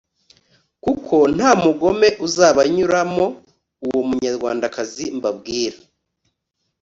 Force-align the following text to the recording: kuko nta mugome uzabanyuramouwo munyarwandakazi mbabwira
kuko 0.83 1.15
nta 1.35 1.51
mugome 1.63 2.07
uzabanyuramouwo 2.25 3.97
munyarwandakazi 4.07 5.05
mbabwira 5.17 5.77